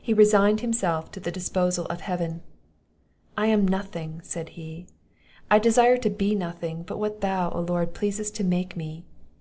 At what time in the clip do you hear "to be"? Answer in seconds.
5.96-6.36